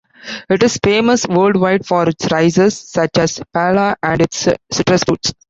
It 0.49 0.63
is 0.63 0.77
famous 0.83 1.27
worldwide 1.27 1.85
for 1.85 2.09
its 2.09 2.31
rices, 2.31 2.75
such 2.75 3.19
as 3.19 3.37
paella, 3.55 3.95
and 4.01 4.19
its 4.19 4.47
citrus 4.71 5.03
fruits. 5.03 5.31